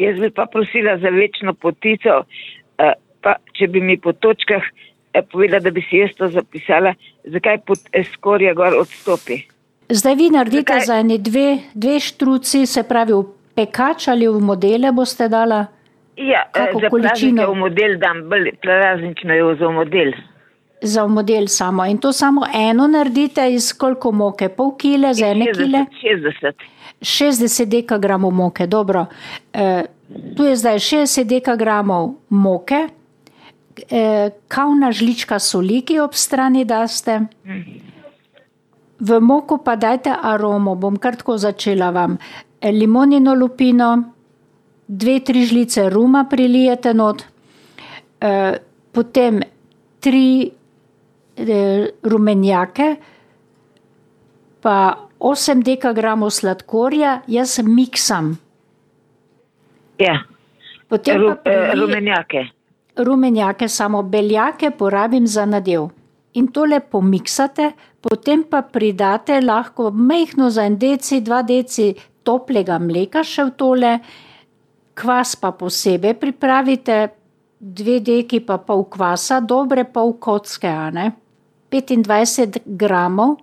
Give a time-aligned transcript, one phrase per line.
[0.00, 2.22] Jaz bi pa prosila za večno potico,
[2.78, 4.64] eh, pa če bi mi po točkah
[5.12, 9.42] eh, povedala, da bi si jaz to zapisala, zakaj pot eh, skorja gor odstopi.
[9.90, 10.86] Zdaj vi naredite Zakaj?
[10.86, 13.24] za ene dve, dve štruci, se pravi v
[13.58, 15.66] pekač ali v modele boste dala.
[16.16, 17.46] Ja, eh, Kako za količino?
[17.52, 20.12] v model dam, bolj praznično je za model.
[20.82, 21.84] Za model samo.
[21.86, 24.48] In to samo eno naredite iz koliko moke?
[24.48, 25.84] Pol kile, za ene kile?
[26.02, 26.52] 60.
[27.00, 29.06] 60 dekagramov moke, dobro.
[29.52, 29.84] E,
[30.36, 32.88] tu je zdaj 60 dekagramov moke,
[33.90, 37.20] e, kavna žlička soli, ki ob strani daste.
[39.00, 42.18] V moko pa dajte aromo, bom kar tako začela vam.
[42.60, 44.12] E, limonino lupino,
[44.86, 47.24] dve, tri žlice ruma prilijete not,
[48.20, 48.58] e,
[48.92, 49.40] potem
[50.00, 50.50] tri
[52.02, 52.96] rumenjake,
[54.60, 54.76] pa
[55.18, 58.36] 8 dekagramov sladkorja, jaz miksam.
[59.98, 60.20] Ja,
[60.90, 62.40] Potem Ru, pa eh, prili- rumenjake.
[62.96, 65.88] rumenjake, samo beljake porabim za nadev.
[66.34, 73.22] In tole pomiksate, potem pa pridate lahko mehko za en deci, dva deci toplega mleka
[73.22, 73.98] še v tole,
[74.94, 77.08] kvas pa posebej pripravite,
[77.60, 81.12] dve deki pa pol kvasa, dobre pol kocke, a ne.
[81.70, 83.36] 25 gramov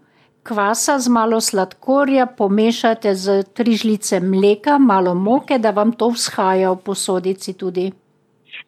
[0.48, 6.72] kvasa z malo sladkorja pomešate z tri žlice mleka, malo moke, da vam to vzhaja
[6.72, 7.92] v posodici tudi.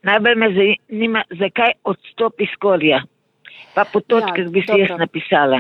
[0.03, 3.03] Najbolj me zanima, zakaj odstopi skorja.
[3.75, 4.83] Pa po točkah Ja, bi si dobro.
[4.83, 5.59] jaz napisala.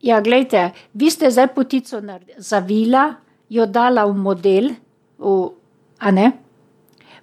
[0.00, 2.00] Ja, gledajte, vi ste zdaj potico
[2.36, 3.14] zavila,
[3.48, 4.70] jo dala v model,
[5.18, 5.36] v,
[5.98, 6.32] a ne?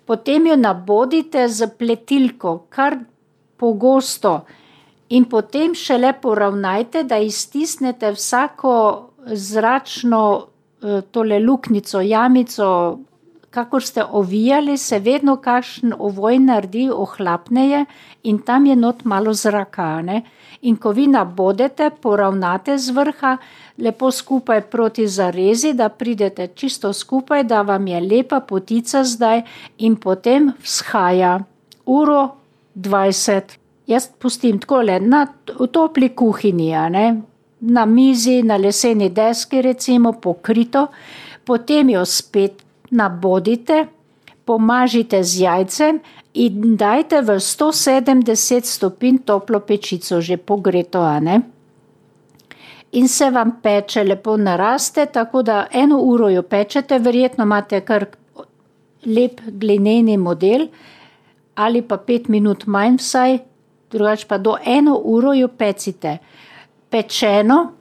[0.05, 2.97] Potem jo nabodite z pletilko, kar
[3.57, 4.43] pogosto.
[5.13, 8.75] In potem šele poravnajte, da iztisnete vsako
[9.25, 12.69] zračno eh, tole luknjico, jamico,
[13.53, 17.85] kakor ste ovijali, se vedno kakšen ovoj naredi, ohlapneje
[18.23, 19.83] in tam je not malo zraka.
[19.83, 20.21] a Ne?
[20.61, 23.37] In ko vi nabodete, poravnate z vrha,
[23.77, 29.41] lepo skupaj proti zarezi, da pridete čisto skupaj, da vam je lepa potica zdaj
[29.77, 31.39] in potem vzhaja
[31.85, 32.29] uro
[32.75, 33.62] 20.
[33.87, 35.25] Jaz pustim takole na
[35.59, 37.05] v topli kuhinji, a ne,
[37.61, 40.87] na mizi, na leseni deski, recimo pokrito,
[41.43, 43.87] potem jo spet nabodite,
[44.45, 45.99] pomažite z jajcem
[46.33, 51.41] in dajte v 170 stopinj toplo pečico, že pogreto, a ne.
[52.93, 58.05] In se vam peče, lepo naraste, tako da eno uro jo pečete, verjetno imate kar
[59.05, 60.67] lep glineni model,
[61.55, 63.39] ali pa pet minut manj vsaj,
[63.93, 66.17] drugače pa do eno uro jo pecite.
[66.89, 67.71] Pečeno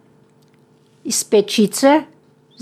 [1.04, 2.02] iz pečice,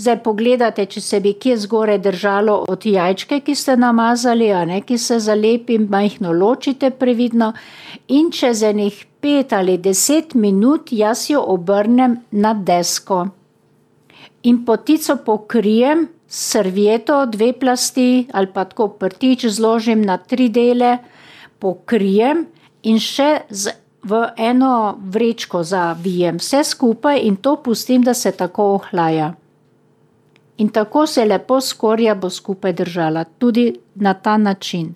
[0.01, 4.81] zdaj pogledate, če se bi kje zgore držalo od jajčke, ki ste namazali, a ne,
[4.85, 7.51] ki se zalepi, majhno ločite previdno
[8.07, 13.27] in čez enih pet ali deset minut jaz jo obrnem na desko.
[14.49, 20.97] In potico pokrijem s servieto, dve plasti ali pa tako prtič zložim na tri dele,
[21.59, 22.47] pokrijem
[22.83, 28.73] in še z, v eno vrečko zavijem vse skupaj in to pustim, da se tako
[28.73, 29.33] ohlaja.
[30.57, 34.93] In tako se lepo skorja bo skupaj držala, tudi na ta način.